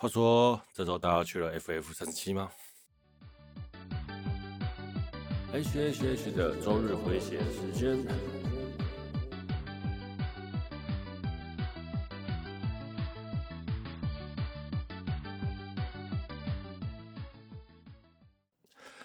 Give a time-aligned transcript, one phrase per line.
[0.00, 2.50] 话说，这周大家去了 FF 三十七吗
[5.52, 7.98] ？H H H 的周日回血时间。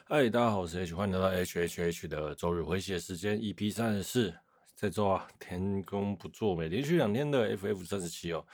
[0.08, 4.34] 嗨，大家好，我是 H，欢迎来到 H H H 的周日回血时间 EP 三十四。
[4.78, 8.46] 这周啊，天公不作美，连续两天的 FF 三十七哦。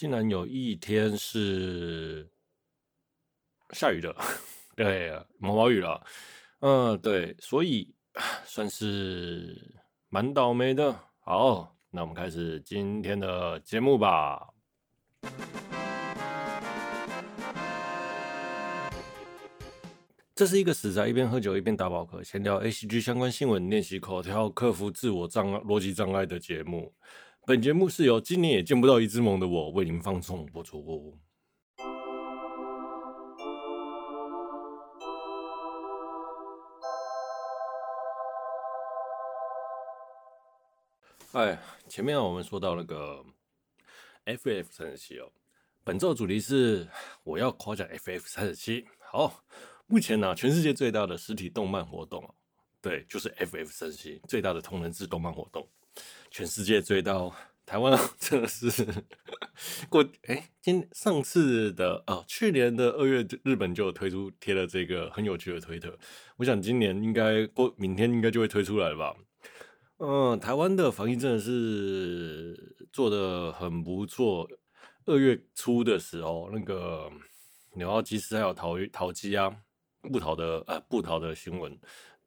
[0.00, 2.26] 竟然有一天是
[3.74, 4.16] 下雨的，
[4.74, 6.02] 对，毛毛雨了，
[6.60, 7.94] 嗯，对，所以
[8.46, 10.98] 算是蛮倒霉的。
[11.18, 14.48] 好，那我们开始今天的节目吧。
[20.34, 26.94] 这是一个死宅一边喝酒一边打宝壳，闲聊 ACG 相关新闻，练习口条，克服自我障碍、逻辑障碍的节目。
[27.46, 31.18] 本节目是由今年也见不到一只萌的我为您放送播出。
[41.32, 43.24] 哎，前面我们说到那个
[44.26, 45.32] FF 三十七哦，
[45.82, 46.86] 本周主题是
[47.24, 48.86] 我要夸奖 FF 三十七。
[48.98, 49.42] 好，
[49.86, 52.22] 目前呢、啊，全世界最大的实体动漫活动，
[52.82, 55.66] 对，就是 FF 三十七最大的同人志动漫活动。
[56.30, 57.34] 全世界追到
[57.66, 58.68] 台湾真的是
[59.88, 65.96] 过哎、今上次的哦，去年的二月日本就有推出贴了这个很有趣的推特，
[66.36, 69.14] 我想今年应该过明天应该就会推出来吧？
[69.98, 74.48] 嗯，台湾的防疫真的是做得很不错。
[75.04, 77.10] 二月初的时候，那个
[77.74, 79.54] 鸟奥机师还有桃桃机啊，
[80.02, 81.78] 不逃的呃不逃的新闻。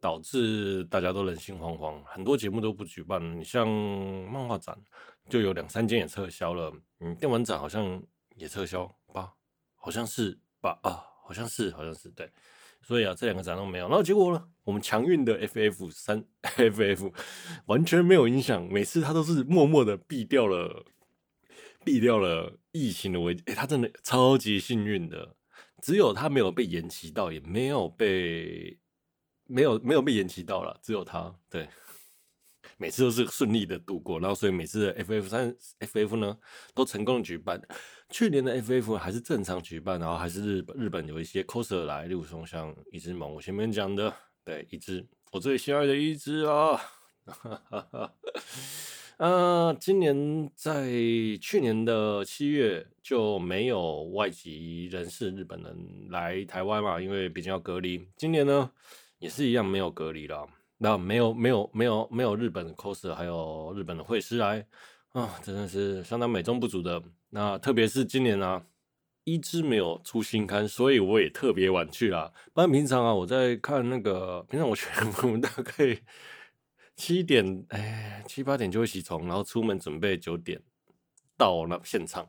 [0.03, 3.39] 导致大家都人心惶惶，很多节目都不举办。
[3.39, 4.77] 你像漫画展，
[5.29, 6.73] 就有两三间也撤销了。
[6.99, 8.03] 嗯，电玩展好像
[8.35, 9.31] 也撤销吧？
[9.75, 10.77] 好像是吧？
[10.83, 12.29] 啊，好像是，好像是对。
[12.81, 13.87] 所以啊，这两个展都没有。
[13.87, 14.45] 然后结果呢？
[14.65, 17.13] 我们强运的 FF 三 FF
[17.67, 20.86] 完全没有影响，每次他都是默默的避掉了，
[21.86, 23.42] 避掉了疫情的危机。
[23.55, 25.37] 他真的超级幸运的，
[25.81, 28.77] 只有他没有被延期到，也没有被。
[29.45, 31.67] 没有没有被延期到了，只有他对，
[32.77, 36.37] 每次都是顺利的度过，然后所以每次 FF 三 FF 呢
[36.73, 37.61] 都成功的举办。
[38.09, 46.75] 去年的 FF 还是正常举办，然后还是日本日本有一些 coser 来，例如说像一只萌，我前面讲的对一只我最心爱的一只啊，
[47.25, 48.14] 哈哈哈。
[49.17, 50.92] 呃，今年在
[51.39, 58.08] 去年的七月就没有外籍人士日本人来台湾嘛，因为毕竟要隔离。
[58.17, 58.71] 今年呢？
[59.23, 60.45] 也是一样没有隔离了，
[60.80, 64.67] 那没有没有没有没有日本的 coser，还有日本的绘师来
[65.14, 67.02] 啊，真的是相当美中不足的。
[67.30, 68.66] 那特别是今年啊，
[69.23, 72.34] 一直没有出新刊，所以我也特别晚去啦。
[72.52, 75.98] 不然平常啊，我在看那个平常我全部大概
[76.98, 80.61] 七点哎七八点就会起床，然后出门准备九点
[81.38, 82.28] 到那现场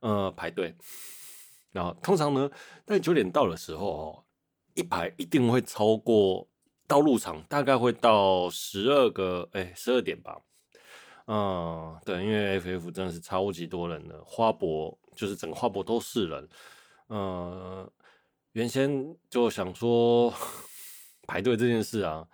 [0.00, 0.74] 呃排队，
[1.70, 2.50] 然后通常呢
[2.84, 4.24] 在九点到的时候哦。
[4.74, 6.46] 一排一定会超过
[6.86, 10.40] 到入场，大概会到十二个，哎，十二点吧。
[11.26, 16.48] 嗯，对，因为 FF 真的是超级多人的，花博就是整个花博都是人。
[17.08, 17.90] 嗯，
[18.52, 20.32] 原先就想说
[21.26, 22.28] 排队这件事啊，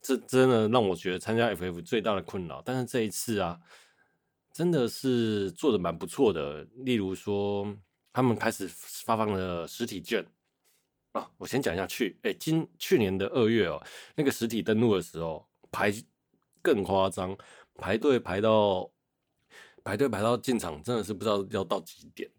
[0.00, 2.60] 这真的让我觉得参加 FF 最大的困扰。
[2.64, 3.60] 但是这一次啊，
[4.52, 6.66] 真的是做的蛮不错的。
[6.78, 7.72] 例如说，
[8.12, 10.26] 他们开始发放了实体券。
[11.12, 13.82] 啊，我先讲一下去，哎、今去年的二月哦、
[14.14, 15.92] 那个实体登录的时候排
[16.62, 17.36] 更夸张，
[17.74, 18.90] 排队排到
[19.84, 22.30] 排队排到进场，真的是不知道要到几点。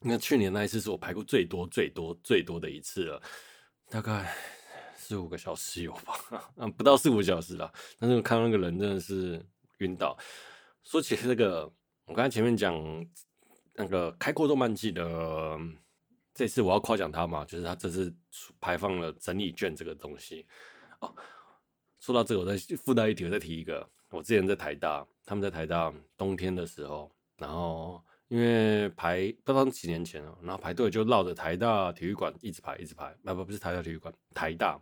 [0.00, 3.22] 那去年那一次是我排过最多最多最多的一次了，
[3.88, 4.34] 大概
[4.96, 7.72] 四五个小时有吧， 嗯，不到四五个小时了。
[8.00, 9.40] 但是我看到那个人真的是
[9.78, 10.18] 晕倒。
[10.82, 11.72] 说起这个，
[12.06, 12.74] 我刚才前面讲
[13.74, 15.56] 那个开阔动漫季的。
[16.34, 18.14] 这次我要夸奖他嘛，就是他这次
[18.60, 20.46] 排放了整理卷这个东西
[21.00, 21.14] 哦。
[22.00, 23.88] 说到这个，我再附带一题，我再提一个。
[24.10, 33.06] 我之前在台大，他们在台大冬天的时候，然后因为排不知道几年前了，然后排队就绕着台大体育馆一直排，一直排。
[33.24, 34.80] 啊不，不是台大体育馆，台大。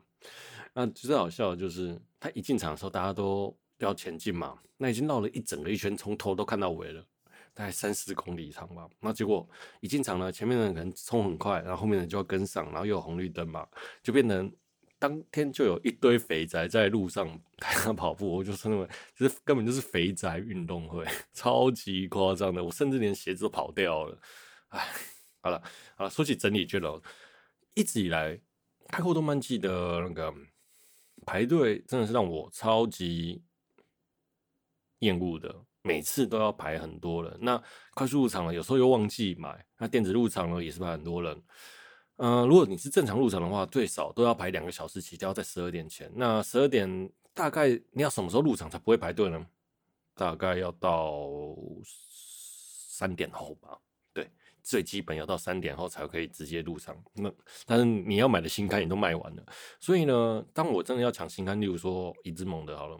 [0.72, 7.04] 那最好笑的就是他一进场的时候，大家都要前进嘛，那已经绕了一整个一圈，从头都看到尾了。
[7.52, 9.48] 大概三四公里长吧，那结果
[9.80, 13.66] 一进场呢，前面的人可能冲很快，然后后面的人就要跟上，然后又有红绿灯嘛，
[14.02, 14.50] 就变成
[14.98, 17.26] 当天就有一堆肥宅在路上
[17.58, 24.18] 开始跑步，我就称为就是根本就是肥宅运动会， 超级夸张的，我甚至连鞋子都跑掉了，
[24.68, 24.86] 哎，
[25.40, 25.62] 好了，
[25.96, 27.02] 好了，说起整理卷了，
[27.74, 28.38] 一直以来
[28.88, 30.34] 开阔动漫季的那个
[31.24, 33.42] 排队真的是让我超级
[34.98, 37.38] 厌恶的，每次都要排很多人。
[37.40, 37.62] 那
[37.94, 41.42] 快速入场了，有时候又忘记买，那电子入场了也是排很多人。
[42.16, 46.10] 嗯、如果你是正常入场的话，最少都要排两个小时起跳，在十二点前。
[46.14, 49.46] 那十二点大概你要什么时候入场才不会排队呢？
[50.14, 51.16] 大概要到
[51.82, 53.78] 三点后吧。
[54.12, 54.28] 对，
[54.62, 56.94] 最基本要到三点后才可以直接入场。
[57.14, 57.32] 那
[57.64, 59.42] 但是你要买的新刊也都卖完了，
[59.78, 62.98] 所以呢，当我真的要抢新刊，例如说一只猛的，好了，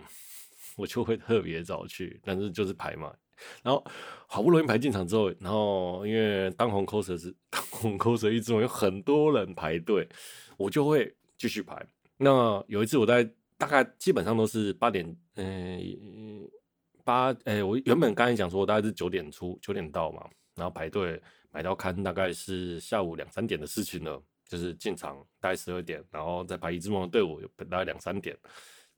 [0.81, 3.13] 我 就会特别早去，但是就是排嘛。
[3.63, 3.83] 然后
[4.27, 10.07] 好不容易排进场之后，然后因为当红 coser 是当红 coser 一直有很多人排队，
[10.59, 11.87] 我就会继续排。
[12.19, 13.25] 那有一次我在
[13.57, 16.47] 大概基本上都是八点，嗯，
[17.03, 21.19] 八，哎，我原本刚才讲说我大概是九点出九点到嘛，然后排队
[21.51, 28.37] 买到刊大概是下午两三点的事情了，就是进场大概十二点，然后再排一只梦的队伍大概两三点，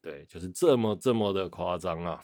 [0.03, 2.23] 对，就是这么这么的夸张啊。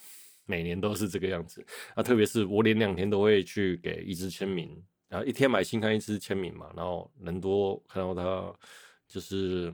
[0.51, 1.63] 每年都是这个样子
[1.95, 8.59] 啊，特别是我连两天都会去给一支签名，然后一天买新刊一支签名嘛，然后人多看到它
[9.07, 9.71] 就是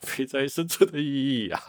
[0.00, 1.60] 非在生存的意义啊，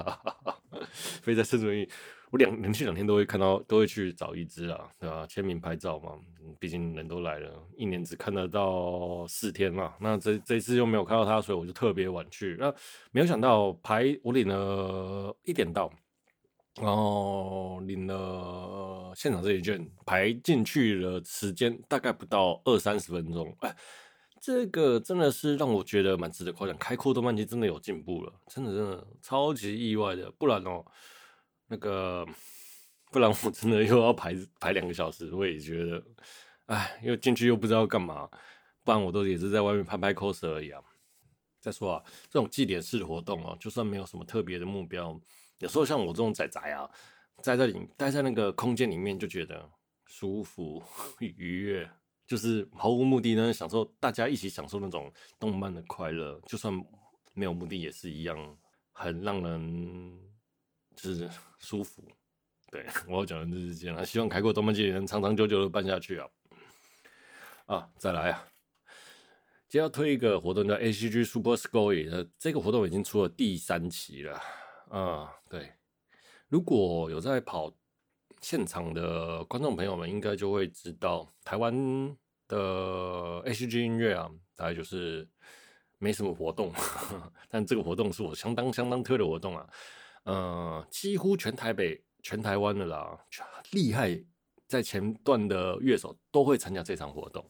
[1.21, 1.89] 非在生存意义，
[2.35, 5.25] 我两连续两天都会看到，都会去找一支啊，对吧？
[5.25, 6.11] 签名拍照嘛，
[6.59, 12.69] 毕竟人都来了，一年只看得到四天嘛，那这这次又没有看到它，所以我就特别晚去，那
[13.13, 15.89] 没有想到排我领了一点到。
[16.81, 23.55] 然后领了现场这一券，排进去的时间大概不到二三十分钟。
[23.61, 23.73] 哎，
[24.41, 26.77] 这个真的是让我觉得蛮值得夸奖。
[26.77, 30.29] 开阔动漫季真的有进步了，真的真的超级意外的。
[30.31, 30.83] 不然哦，
[31.67, 32.25] 那个
[33.11, 36.03] 不然我真的又要排排两个小时，我也觉得，
[36.67, 38.29] 哎，又进去又不知道干嘛。
[38.83, 40.81] 不然我都也是在外面拍拍 cos 而已啊。
[41.59, 45.19] 再说啊，这种祭典式的活动哦，就算没有什么特别的目标。
[45.57, 46.87] 有时候像我这种宅宅啊，
[47.41, 49.67] 在这里待在那个空间里面，就觉得
[50.05, 50.83] 舒服
[51.19, 51.89] 愉悦，
[52.27, 56.71] 就是毫无目的呢，享受大家一起享受那种动漫的快乐，就算
[57.33, 58.57] 没有目的也是一样，
[58.91, 60.19] 很让人
[60.95, 62.03] 就是舒服。
[62.71, 66.27] 对，我要讲的就是这样，希望开阔动漫季能长长久久的办下去啊！
[67.67, 68.47] 啊，再来啊！
[69.67, 74.33] 今天要推一个活动叫 ACG Super Sugoi，这个活动已经出了第三期了。
[74.89, 75.73] 啊、嗯，对，
[76.47, 77.73] 如果有在跑
[78.41, 81.73] 现场的观众朋友们，应该就会知道，台湾
[82.47, 82.57] 的
[83.45, 85.27] ACG 音乐啊，大概就是
[85.97, 86.71] 没什么活动，
[87.49, 89.67] 但这个活动是我相当相当推的活动啊，
[90.25, 93.17] 呃，几乎全台北、全台湾的啦，
[93.71, 94.23] 厉害
[94.67, 97.43] 在前段的乐手都会参加这场活动，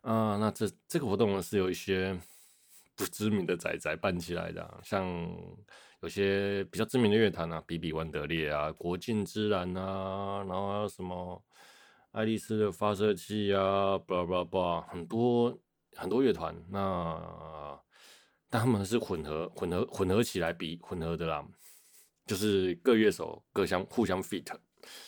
[0.00, 2.18] 啊、那这这个活动呢，是有一些
[2.96, 5.30] 不知名的仔仔办起来的、像。
[6.02, 11.44] 有些比较知名的乐团啊，比比万德烈啊，国境之蓝啊，然后还有什么
[12.12, 15.60] 爱丽丝的发射器啊，巴拉巴拉巴，很多
[15.94, 16.56] 很多乐团。
[16.70, 17.78] 那
[18.48, 21.46] 但他们是混合混合混合起来比混合的啦，
[22.30, 24.44] 就是各乐手各相互相 fit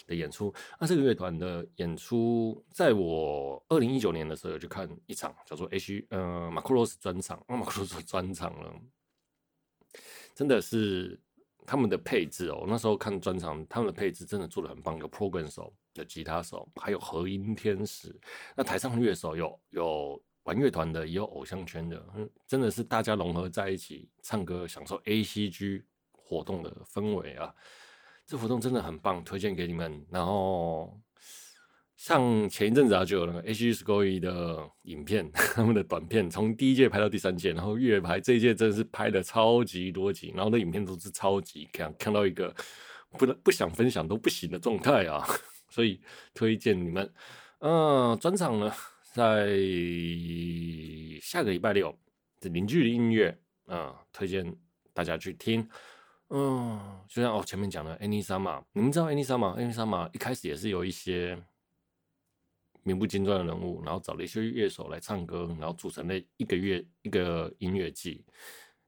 [0.09, 0.53] 的演出。
[0.81, 8.75] 那这个乐团的演出，在我二零一九年的时候有去看一场，叫做 H 呃马库罗斯专场，马库罗斯专场了。
[10.35, 11.17] 真的是
[11.65, 18.13] 他们的配置哦，那时候看专场，他们的配置真的做得很棒，有 program 手，有吉他手，还有和音天使。
[18.57, 22.05] 那台上乐手有有玩乐团的，也有偶像圈的，
[22.49, 25.85] 真的是大家融合在一起唱歌，享受 ACG
[26.23, 27.55] 活动的氛围啊！
[28.27, 30.07] 这活动真的很棒，推荐给你们。
[30.11, 30.99] 然后。
[31.95, 42.53] 像前一阵子啊，就有那个 ACG Sugoi 的影片， 他们的短片从第一届拍到第三届，然后越拍这一届真的是拍的超级多集，然后那影片都是超级看，看到一个
[43.17, 45.25] 不能不想分享都不行的状态啊，
[45.71, 46.01] 所以
[46.35, 47.09] 推荐你们。
[47.61, 48.73] 嗯，专场呢
[49.13, 49.51] 在
[51.21, 51.97] 下个礼拜六
[52.41, 53.39] 这零距离音乐，
[53.69, 54.53] 嗯，推荐
[54.93, 55.69] 大家去听。
[56.35, 61.39] 嗯，就像哦前面讲的 Any-sama，你们知道 Any-sama？Any-sama 一开始也是有一些。
[62.85, 68.25] 名不经传的人物，然后找了一些乐手来唱歌，然后组成了一个月一个音乐季，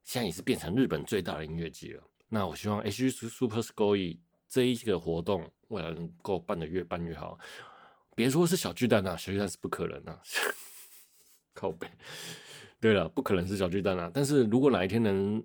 [0.02, 2.02] 现在也是变成日本最大的音乐季了。
[2.28, 7.38] 那我希望 H Super Sugoi 这一个活动未来能够办得越办越好。
[8.16, 10.20] 别说是小巨蛋啊，小巨蛋是不可能啊，
[11.54, 11.86] 靠北。
[12.80, 15.40] 对了，不可能是小巨蛋啊，但是如果哪一天能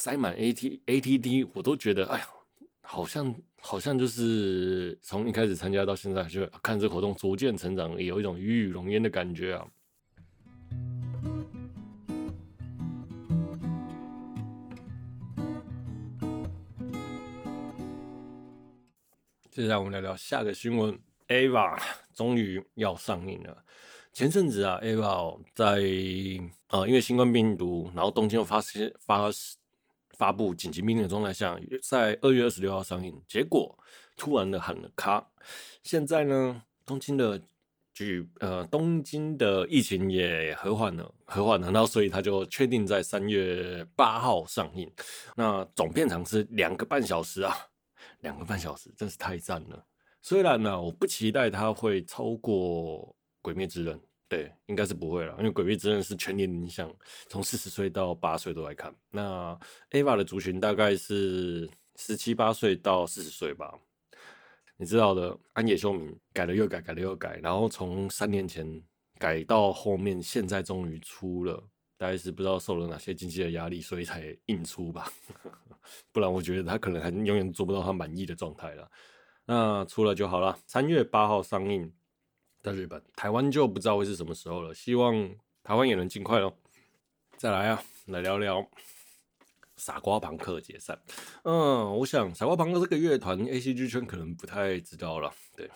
[0.00, 2.28] 塞满 A T A T D，我都觉得哎呀，
[2.82, 9.66] 好像好像就是从一开始参加到现在，就看这活动逐渐成长，也有一种与雨荣焉的感觉啊。
[19.50, 21.76] 接下来我们聊聊下个新闻，AVA
[22.14, 23.64] 终于要上映了。
[24.12, 25.66] 前阵子啊，AVA 在
[26.68, 29.28] 啊，因为新冠病毒，然后东京又发生发
[30.18, 33.78] 发布紧急命令的状态下，在二月二十六号上映，结果
[34.16, 35.24] 突然的喊了卡。
[35.84, 37.40] 现在呢，东京的
[37.94, 44.90] 举呃东京的疫情也和缓了，和缓了，然后所以他就确定在三月八号上映。
[45.36, 47.56] 那总片长是两个半小时啊，
[48.20, 49.86] 两个半小时真是太赞了。
[50.20, 52.54] 虽然呢，我不期待它会超过
[53.40, 53.96] 《鬼灭之刃》。
[54.28, 56.94] 对，应该是不会了，因为《鬼灭之刃》是全年龄向，
[57.28, 58.94] 从四十岁到八岁都来看。
[59.10, 59.58] 那
[59.90, 61.66] EVA 的族群大概是
[61.96, 63.72] 十七八岁到四十岁吧。
[64.76, 68.64] 你知道的，安野秀明改了又改，改了又改，然后从三年前
[69.18, 71.66] 改到后面，现在终于出了，
[71.96, 75.10] 大概是不知道受了哪些经济的压力，所以才硬出吧。
[76.12, 78.90] 不然我觉得他可能还永远做不到他满意的状态了。
[79.46, 81.90] 那出了就好了，三月八号上映。
[82.62, 85.14] 在日本、台湾就不知道会是什么时候了，希望
[85.62, 86.52] 台湾也能尽快喽。
[87.36, 88.66] 再来啊，来聊聊
[89.76, 90.98] 傻瓜朋克解散。
[91.44, 95.32] 嗯，我想傻瓜朋克这个乐团，ACG 圈可能不太知道了。
[95.56, 95.70] 对，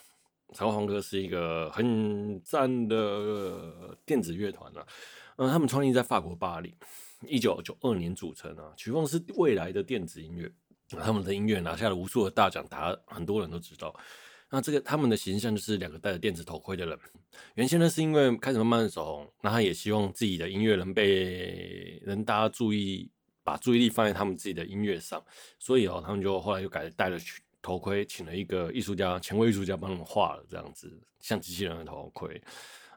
[0.53, 4.85] 傻瓜朋克是一个很赞的电子乐团啊。
[5.37, 6.75] 嗯，他们创立在法国巴黎，
[7.29, 10.51] 一九九二年组成啊，曲风是未来的电子音乐。
[11.01, 13.95] 他们的音乐拿下了无数的大奖，大家很多人都知道。
[14.55, 16.99] 那这个他们的形象就是两个戴着电子头盔的人。
[17.55, 23.11] 原先呢是因为开始慢慢走红，那他也希望自己的音乐能被能大家注意，
[23.43, 25.25] 把注意力放在他们自己的音乐上，
[25.59, 27.19] 所以哦，他们就后来又改戴了
[27.63, 32.39] 头盔，请了一个艺术家，前卫艺术家帮他们画了这样子像机器人的头盔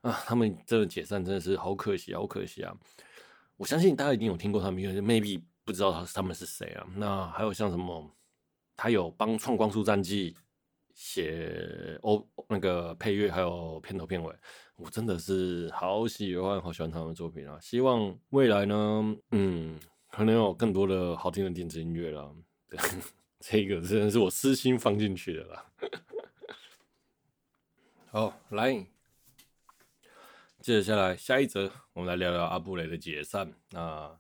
[0.02, 0.12] 啊。
[0.26, 2.76] 他们这个解散真的是好可惜，好可惜啊！
[3.56, 6.86] 我相信大家一定有听过他们，音乐 maybe 不知道他他们是谁啊。
[6.98, 8.12] 那还有像什么，
[8.76, 10.36] 他有帮创光速战记。
[10.96, 14.34] 写哦，那个配乐还有片头片尾，
[14.78, 17.60] 我真的是好喜欢好喜欢他们的作品啊！
[17.62, 19.78] 希望未来呢，嗯，
[20.10, 22.32] 可能有更多的好听的电子音乐啦。
[23.42, 25.66] 这个真的是我私心放进去的啦。
[28.08, 28.74] 好，来，
[30.62, 34.18] 接着下来下一则，我们来聊聊阿布雷的解散啊。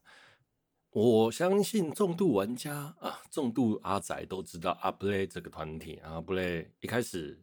[0.95, 6.13] 我相信重度玩家啊，重度阿仔都知道阿布雷这个团体啊。
[6.13, 7.37] 阿布雷一开始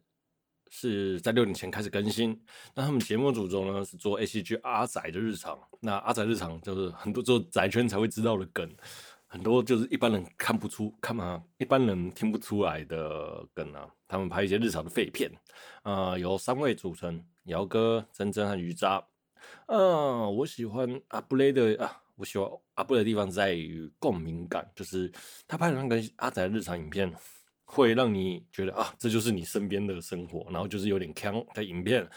[0.71, 2.42] 是在六年前开始更新，
[2.75, 5.59] 那他们节目组中呢是做 ACG 阿仔的日常。
[5.80, 8.66] 那阿仔日常就是很多做宅圈才会知道的梗，
[9.26, 13.87] 很多就是一般人看不出，看嘛，一般人听不出来的梗啊。
[14.09, 15.30] 他们拍一些日常的废片
[15.82, 19.06] 啊，由三位组成：姚哥、珍珍和鱼渣。
[19.66, 21.99] 啊，我喜欢阿布雷的啊。
[22.23, 25.11] 我喜欢阿布的地方在于共鸣感，就是
[25.49, 27.12] 他拍的那个阿宅日常影片，
[27.64, 32.09] 会让你觉得啊，这就是你身边的生活，然后就是有点锵的影片。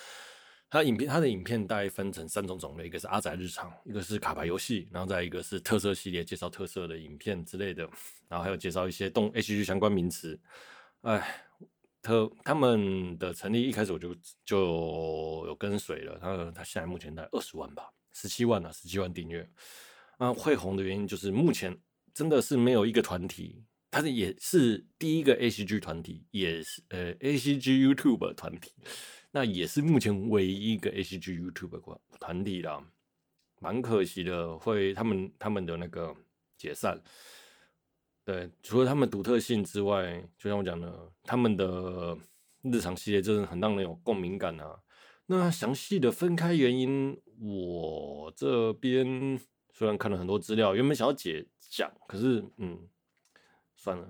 [0.69, 7.81] 他影片他的影片大概分成三种种类，一个是阿宅日常，一个是卡牌游戏，然后再一个是特色系列，介绍特色的影片之类的，
[8.27, 10.39] 然后还有介绍一些动 ACG 相关名词。
[11.01, 11.43] 哎，
[12.03, 17.89] 特他们的成立一开始我就就有跟随了，他他现在目前在二十万吧。
[18.17, 19.45] 十七万啊，十七万订阅，
[20.17, 21.77] 啊，会红的原因就是目前
[22.13, 28.71] 真的是没有一个团体，它是也是第一个 ACG 团体，也是呃 ACG YouTube 团体，
[29.31, 32.81] 那也是目前唯一一个 ACG YouTube 团团体啦，
[33.59, 36.15] 蛮可惜的，会他们他们的那个
[36.57, 37.01] 解散，
[38.23, 42.17] 对，除了他们独特性之外，就像我讲的，他们的
[42.61, 44.79] 日常系列真的很让人有共鸣感啊。
[45.27, 49.39] 那详细的分开原因，我这边
[49.77, 52.79] 虽然看了很多资料，原本想要解讲，可是嗯，
[53.75, 54.07] 算了，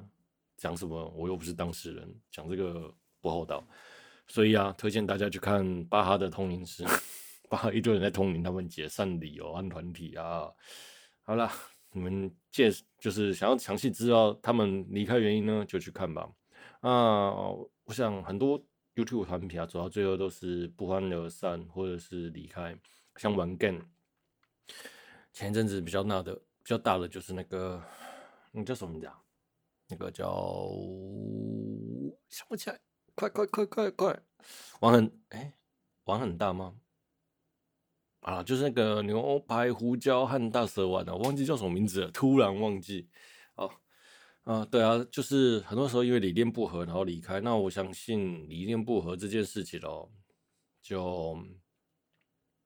[0.55, 3.67] 讲什么我又不是当事人，讲这个不厚道，
[4.27, 6.83] 所以啊，推荐大家去看巴哈的通灵师，
[7.49, 10.47] 巴哈一堆人在通灵他们解散理由和团体啊。
[11.23, 11.51] 好了，
[11.93, 12.69] 你们介
[12.99, 16.29] 就是想要详细知道他们离开原因呢，就去看吧。
[16.81, 17.31] 啊，
[17.85, 18.63] 我想很多。
[18.95, 22.79] YouTube 团体啊，走到最后都是不欢而散，或者是离开。
[23.17, 23.81] 像玩 game，
[25.35, 27.83] 前一阵子比较闹的、比较大的就是那个，
[28.53, 29.21] 那叫什么名字啊？
[29.89, 30.71] 那个叫
[32.29, 32.79] 想不起来，
[33.15, 34.17] 快快快快快！
[34.79, 35.53] 玩很哎、
[36.05, 36.77] 欸，很大吗？
[38.21, 43.09] 啊，就是那个牛排胡椒和大蛇丸啊，忘记叫什么名字了，突然忘记。
[43.55, 43.69] 哦。
[44.45, 47.41] 啊，对啊，就是很多时候因为理念不合，然后离开。
[47.41, 50.09] 那我相信理念不合这件事情哦，
[50.81, 51.37] 就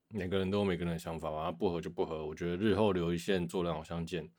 [0.10, 2.26] 每个人都有每个人的想法嘛，不合就不合。
[2.26, 4.30] 我觉得日后留一线，做人好相见。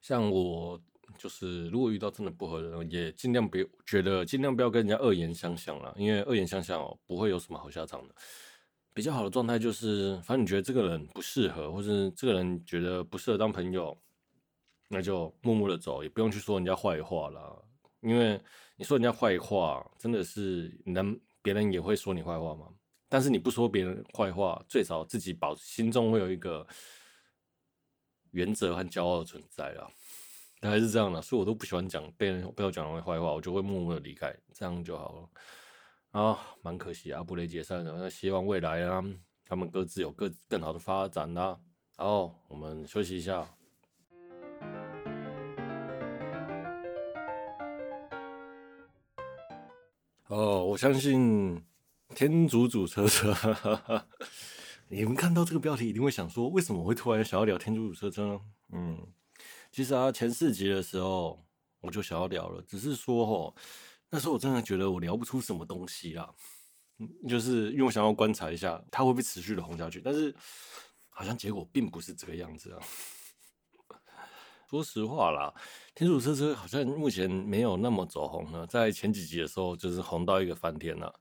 [0.00, 0.80] 像我
[1.16, 8.14] 就是如果遇到真的不合的人，也尽量别觉得尽量不要跟人家恶言相向了，因为恶言相向哦，不会有什么好下场的。
[8.94, 13.96] 比较好的状态就是，反正你觉得这个人不适合，或是这个人觉得不适合当朋友，
[14.88, 17.64] 那就默默的走，也不用去说人家坏话了。
[18.00, 18.38] 因为
[18.76, 22.66] 你说人家坏话，真的是能别人也会说你坏话吗？
[23.12, 26.66] 但是你不说别人坏话，最少自己保心中会有一个
[28.30, 29.86] 原则和骄傲的存在啊。
[30.62, 35.28] 大概是这样的，所以我都不喜欢讲被人不要讲人坏话，我就会默默的离开，这样就好了。
[36.22, 37.98] 啊，蛮可惜啊，不能解散了。
[37.98, 39.04] 那希望未来啊，
[39.44, 41.60] 他们各自有各更好的发展啦。
[41.98, 43.46] 好，我们休息一下。
[50.28, 51.62] 哦，我相信
[52.14, 53.34] 天竺主车车，
[54.88, 58.40] 你们看到这个标题一定会想说，为什么我会突然想要聊天竺主车车呢？
[58.72, 59.06] 嗯，
[59.70, 61.44] 其实啊，前四集的时候
[61.80, 63.54] 我就想要聊了，只是说哦。
[64.14, 66.30] 那时候我真的觉得我聊不出什么东西啦，
[67.26, 70.34] 就是因为我想要观察一下它会不会持续的红下去，但是
[71.08, 72.78] 好像结果并不是这个样子啊。
[74.68, 75.54] 说实话啦，
[75.94, 81.20] 天竺鼠车车好像目前没有那么走红了，在前几集的时候就是红到一个翻天了。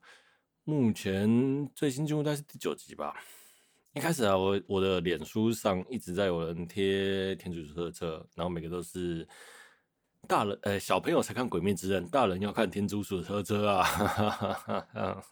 [0.63, 3.15] 目前最新进度大概是第九集吧。
[3.93, 9.27] 一开始啊，我我的脸书上一直在有人贴天竺鼠车车，然后每个都是。
[10.27, 13.81] 大人，呃、小朋友才看《鬼灭之刃》，大人要看《天竺鼠车车》啊！
[13.81, 15.23] 哈哈哈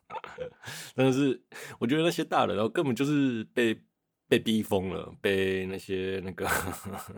[0.96, 1.40] 但是
[1.78, 3.80] 我觉得那些大人哦，根本就是被
[4.28, 6.50] 被逼疯了，被那些那个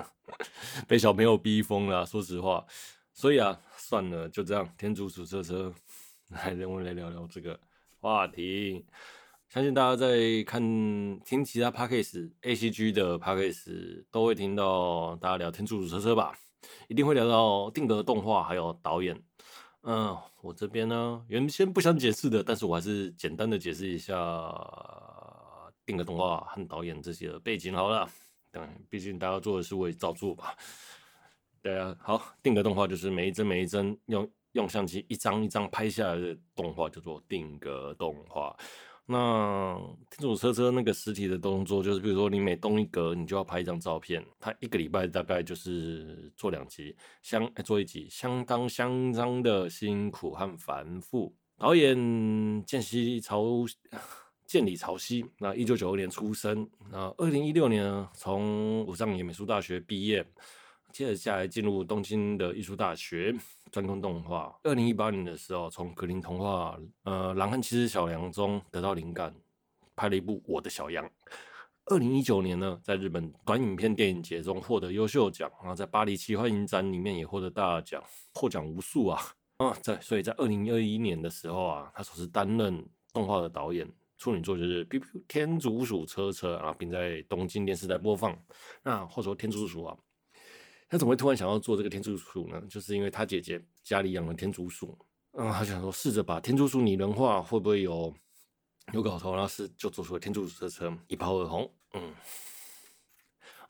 [0.85, 2.05] 被小朋友逼疯了。
[2.05, 2.65] 说实话，
[3.13, 5.69] 所以啊，算了，就这样，《天竺鼠车车》
[6.35, 7.57] 来，让我们来聊聊这个
[8.01, 8.83] 话题。
[9.47, 10.59] 相信大家在看
[11.23, 16.33] 听其他 Podcast ACG 的 Podcast 都会听到大家聊《天竺鼠车车》吧。
[16.87, 19.21] 一定会聊到定格动画，还有导演。
[19.83, 24.15] 嗯，我这边呢，原先不想解释的，但是我还是简单的解释一下
[25.85, 28.09] 定格动画和导演这些背景好了。
[28.51, 30.55] 对，毕竟大家做的是为照做吧。
[31.61, 38.55] 对啊，好，定格动画就是每一帧每一帧用用相机一张一张拍下来的动画，叫做定格动画。
[39.05, 39.75] 那
[40.09, 44.23] 天竺鼠车车那个实体的动作，就是比如说你每动一格，你就要拍一张照片。
[44.39, 51.33] 它一个礼拜大概就是做两集，相、做一集，相当相当的辛苦和繁复。
[51.57, 51.95] 导演
[52.63, 53.65] 见西朝
[54.45, 60.25] 见李朝西，那一九九二年出生，那二零一六年从武藏野美术大学毕业。
[60.91, 63.33] 接着下来进入东京的艺术大学，
[63.71, 64.53] 专攻动画。
[64.63, 69.33] 二零一八年的时候，从格林童话《呃狼和七只小羊》中得到灵感，
[69.95, 71.05] 拍了一部《我的小羊》。
[71.85, 79.21] 二零一九年呢，在日本短影片电影节中获得优秀奖，然后在巴黎奇幻影展里面也获得大奖，获奖无数啊！
[79.57, 88.37] 啊，在所以在二零二一年的时候啊，他首次担任动画的导演，处女作就是《哔哔天竺鼠车车》，然后并在东京电视台播放。
[88.83, 89.97] 那话说天竺鼠啊。
[90.91, 92.61] 他怎么会突然想要做这个天竺鼠呢？
[92.69, 94.97] 就是因为他姐姐家里养了天竺鼠，
[95.31, 98.13] 嗯，他想说试着把天竺鼠拟人化，会不会有
[98.91, 99.31] 有搞头？
[99.31, 101.71] 然后是就做出了天竺鼠车车，一炮而红。
[101.93, 102.13] 嗯，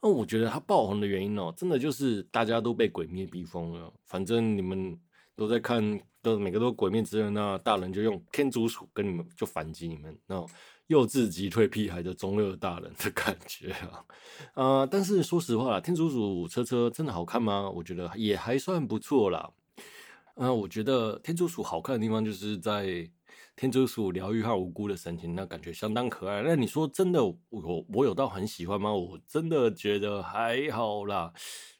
[0.01, 3.93] 那我觉得他爆红的原因哦，真的就是大家都被鬼灭逼疯了。
[4.07, 4.99] 反正你们
[5.35, 10.43] 都在看，都每个都鬼灭之刃，那大人就用天竺鼠跟你们就反击你们，那。
[10.91, 14.03] 幼稚击退屁孩的中二大人的感觉啊，
[14.53, 14.87] 啊、呃！
[14.91, 17.69] 但是说实话啦，天竺鼠车车真的好看吗？
[17.69, 19.49] 我觉得也还算不错啦。
[20.41, 23.07] 那、我觉得天竺鼠好看的地方就是在
[23.55, 26.41] 天竺鼠疗愈和无辜的神情，那感觉相当可爱。
[26.41, 28.91] 那你说真的，我我有到很喜欢吗？
[28.91, 31.31] 我真的觉得还好啦。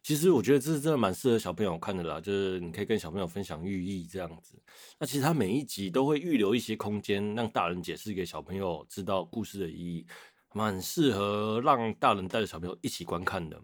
[0.04, 4.62] 其实我觉得这是真的蛮适合小朋友看的啦，就是你可以跟小朋友分享寓意这样子。
[5.00, 10.06] 那其实他每一集都会预留一些空间，让大人解释给小朋友知道故事的意义，
[10.54, 13.60] 蛮适合让大人带着小朋友一起观看的。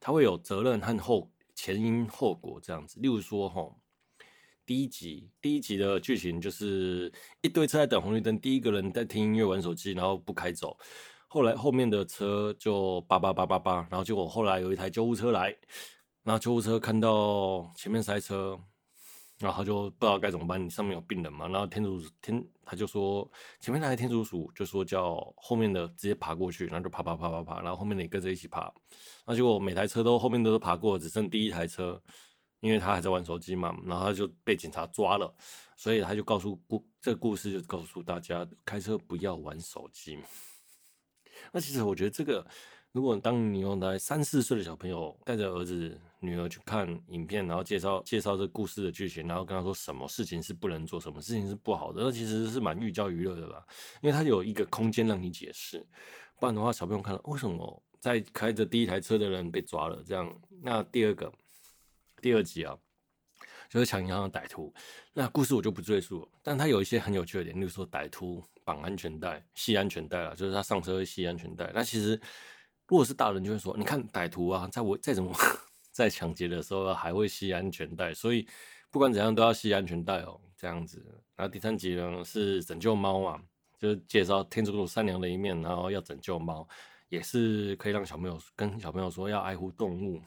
[0.00, 2.98] 他会有责任和后前因后果这样子。
[2.98, 3.72] 例如说，齁，
[4.64, 10.76] 第一集第一集的剧情就是一堆车在等红绿灯，第一个人在听音乐玩手机，然后不开走。
[11.26, 15.48] 后来后面的车就叭叭叭叭叭，然后结果后来有一台救护车来，
[16.22, 18.58] 然后救护车看到前面塞车，
[19.38, 21.48] 然后就不知道该怎么办，上面有病人嘛？
[21.48, 23.28] 然后天主天他就说
[23.60, 28.72] 前面那台天竺鼠就说叫后面的直接爬过去，然后就爬爬爬爬爬，然后后面的也跟着一起爬，
[29.26, 32.00] 那结果每台车都后面都爬过，只剩第一台车，
[32.62, 35.34] 因为他还在玩手机嘛，然后他就被警察抓了，
[35.76, 40.16] 所以他就告诉故这个故事就告诉大家开车不要玩手机。
[41.52, 42.46] 那其实我觉得这个
[42.92, 53.66] 如果当你用来三四岁的小朋友带着儿子、女儿去看影片，然后介绍介绍这故事的剧情，然后跟他说什么事情是不能做，什么事情是不好的，那其实是蛮寓教于乐的吧，
[54.02, 55.84] 因为他有一个空间让你解释。
[56.38, 60.02] 不然的话，小朋友看到为什么在开着第一台车的人被抓了？
[60.06, 61.32] 这样，那第二个
[62.22, 62.74] 第二集啊，
[63.68, 64.72] 就是抢银行的歹徒。
[65.12, 71.70] 那故事我就不赘述了，但他有一些很有趣的点，例如说歹徒绑安全带、系安全带啊，就是他上车会系安全带。
[71.74, 72.18] 那其实。
[72.88, 75.34] 如果是大人，就会说：“你看歹徒啊，在我再怎么
[75.92, 78.46] 在抢劫的时候还会系安全带，所以
[78.90, 81.02] 不管怎样都要系安全带哦。”这样子。
[81.34, 83.42] 然后第三集呢是拯救猫啊，
[83.78, 86.68] 就是介绍天竺鼠善良的一面，然后要拯救猫，
[87.08, 90.20] 也是可以让小朋友跟小朋友说要爱护动物。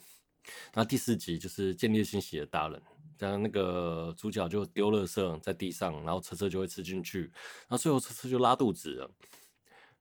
[0.73, 2.81] 那第四集就是见猎心喜的大人，
[3.17, 7.23] 这样那个主角就丢垃圾在地上，然后车车就会吃进去，
[7.67, 9.11] 然后最后车车就拉肚子了，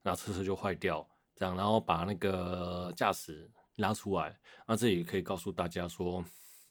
[0.02, 1.06] 然后车车就坏掉。
[1.36, 6.24] 这样，然后把那个驾驶拉出来，那这里可以告诉大家说，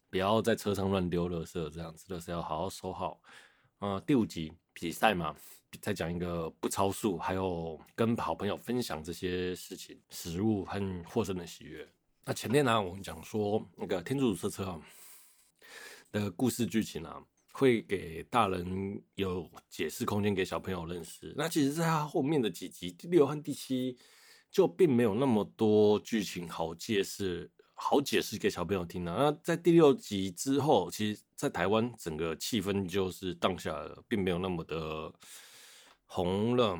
[0.10, 3.20] 不要在车上乱丢垃圾，这样子，垃圾要好好收好。
[3.80, 5.36] 呃，第五集比赛嘛，
[5.82, 11.86] 再讲一个不超速，还有跟好朋友分享这些事情，食物和获胜的喜悦。
[12.26, 14.82] 那前面呢，我们讲说那个天竺鼠车车
[16.12, 21.34] 的故事剧情啊，会给大人有解释空间，给小朋友认识。
[21.36, 23.98] 那其实在他后面的几集，第六和第七。
[24.54, 29.12] 就并没有那么多剧情好解释，好解释给小朋友听了。
[29.12, 35.12] 那在第六集之后，其实，在台湾整个气氛就是荡下来了，并没有那么的
[36.06, 36.80] 红了。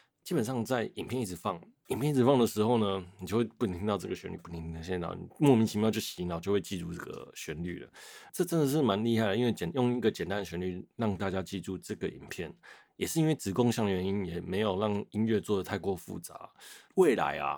[0.23, 7.89] 基本上在影片一直放，影片一直放的时候呢，你就会不停听到这个旋律，不停听到现在，你莫名其妙就洗脑，就会记住这个旋律了。
[8.31, 12.53] 这真的是蛮厉害的，因为简用一个简单的旋律让大家记住这个影片。
[12.97, 16.47] 也是因为子贡像原因，也没有让音乐做的太过复杂。
[16.95, 17.57] 未来啊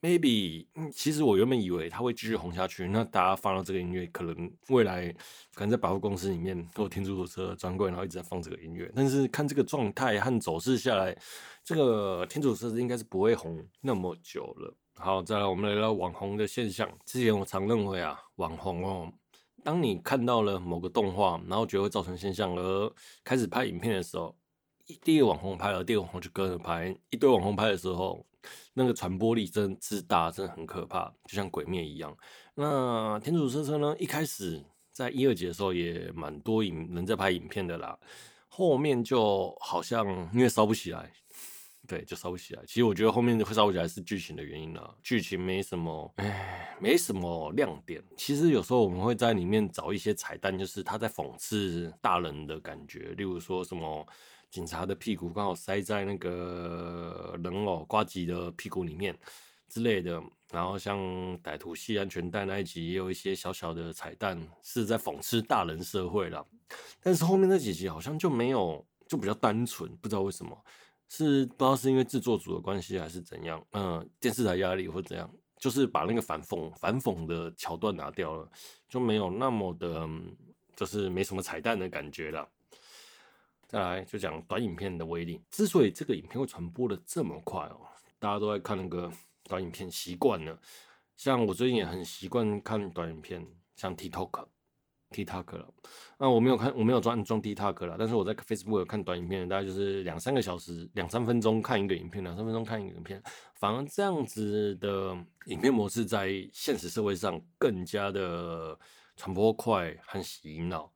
[0.00, 2.88] ，maybe，其实我原本以为它会继续红下去。
[2.88, 5.12] 那大家放到这个音乐，可能未来
[5.54, 8.90] 可能在百货公司里面都有天竺鼠车专柜，然后一直在放这个音乐。
[8.94, 11.16] 但是看这个状态和走势下来，
[11.64, 14.74] 这个天主车应该是不会红那么久了。
[14.94, 16.90] 好，再来我们来聊网红的现象。
[17.04, 19.12] 之前我常认为啊，网红哦，
[19.62, 22.92] 当你看到了某个动画，然后觉得会造成现象，而
[23.24, 24.36] 开始拍影片的时候。
[25.04, 28.26] 第一个网红拍了，第二个网红就跟着拍，一堆网红拍的时候，
[28.74, 32.16] 那个传播力真之大，真的很可怕，就像鬼灭一样。
[32.54, 33.96] 那天主车车呢？
[33.98, 37.98] 一开始在一二集的时候也蛮多影人在拍影片的啦，
[38.48, 41.12] 后面就好像因为烧不起来，
[41.86, 42.62] 对，就烧不起来。
[42.66, 48.02] 其实我觉得后面会烧不起来是剧情的原因啦，剧情没什么，哎，没什么亮点。
[48.16, 54.06] 其实有时候我们会在里面找一些彩蛋，就是他在讽刺大人的感觉，例如说什么。
[54.50, 59.16] 警察的屁股刚好塞在那个人偶瓜吉的屁股里面
[59.68, 60.98] 之类的，然后像
[61.40, 66.44] 歹徒系安全带那一集也有一些小小的彩蛋，是在讽刺大人社会啦。
[67.00, 70.64] 但是后面那几集好像就没有，就比较单纯，不知道为什么，
[71.08, 78.50] 是不知道是因为制作组的关系还是怎样，嗯，电视台压力或怎样，就是把那个反讽反讽的桥段拿掉了，
[78.88, 80.08] 就没有那么的，
[80.74, 82.48] 就是没什么彩蛋的感觉了。
[83.70, 85.40] 再来就讲短影片的威力。
[85.48, 87.86] 之所以这个影片会传播的这么快哦，
[88.18, 89.08] 大家都在看那个
[89.44, 90.58] 短影片，习惯了。
[91.16, 94.44] 像我最近也很习惯看短影片，像 TikTok、
[95.10, 95.72] TikTok 了。
[96.18, 103.22] 那我没有看，我没有装装 TikTok 了，但是我在 Facebook 有看短影片，大概就是两三个小时、两三分钟看一个影片，两三分钟看一个影片。
[103.54, 108.76] 反而这样子的影片模式在现实社会上更加的
[109.14, 110.92] 传播快和洗脑。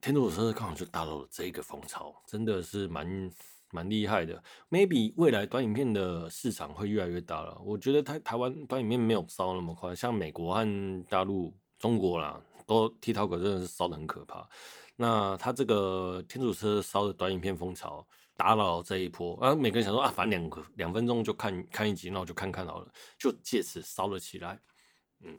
[0.00, 3.30] 天主车刚好就打到了这个风潮，真的是蛮
[3.70, 4.42] 蛮厉害的。
[4.70, 7.60] Maybe 未来短影片的市场会越来越大了。
[7.64, 14.48] 我觉得台台湾短影片没有烧那么快，像美国和大陆、中国啦，都 TikTok 真的是烧的很可怕。
[14.94, 18.06] 那他这个天主车烧的短影片风潮
[18.36, 24.58] 打扰这一波，啊，每个人想说啊，反正两个两分钟就看看一集，那我就看看好了，就借此烧了起来。
[25.22, 25.36] 嗯，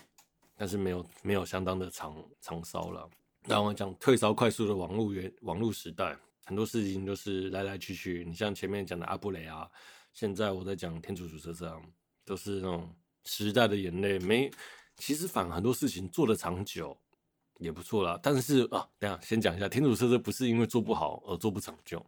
[0.57, 3.09] 但是没有没有相当的长长烧了。
[3.49, 8.23] 然后讲退烧快速的网络元网络时代，很多事情都是来来去去。
[8.23, 9.67] 你像前面讲的阿布雷啊，
[10.13, 11.81] 现在我在讲天主主车车，
[12.23, 14.19] 都是那种时代的眼泪。
[14.19, 14.51] 没，
[14.97, 16.95] 其实反而很多事情做得长久，
[17.57, 18.19] 也不错啦。
[18.21, 22.05] 但是啊，等下先讲一下，天主车车不是因为做不好而做不长久，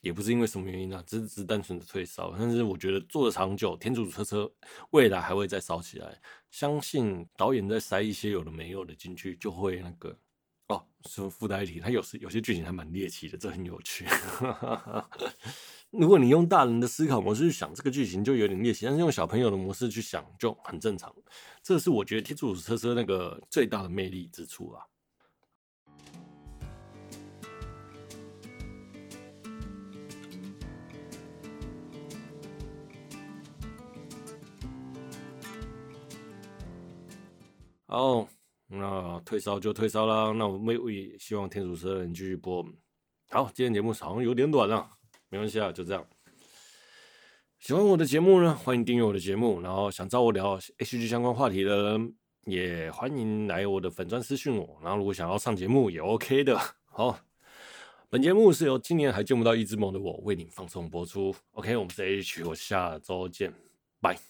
[0.00, 2.34] 也不是因为什么原因啊，只是只是单纯的退烧。
[2.38, 4.50] 但是我觉得做的长久，天主车车
[4.92, 6.18] 未来还会再烧起来。
[6.50, 10.18] 相信导演在塞一些有的没有的进去，就会那个，
[11.08, 14.06] 说附带一提，他有时有些剧情还蛮猎奇的，这很有趣。
[15.90, 21.12] 如果你用大人的思考模式去想这个剧情，就有点猎奇；但是用小朋友的模式去想，就很正常。
[21.62, 24.84] 这是我觉得天竺鼠车车那个最大的魅力之处啊。
[37.86, 38.28] 好，
[38.72, 40.32] 那退烧就退烧啦。
[40.32, 42.64] 那我们也希望天竺车能继续播。
[43.28, 44.88] 好，今天节目好像有点短了。
[45.28, 46.06] 没关系啊，就这样。
[47.58, 49.60] 喜欢我的节目呢，欢迎订阅我的节目。
[49.60, 52.14] 然后想找我聊 HG 相关话题的人，
[52.46, 54.78] 也欢迎来我的粉专私讯我。
[54.82, 56.58] 然后如果想要上节目也 OK 的。
[56.84, 57.18] 好，
[58.08, 61.34] 本节目是由今年还见不到一只萌的我为你放送播出。
[61.52, 63.52] OK，我们是 H，我下周见，
[64.00, 64.29] 拜。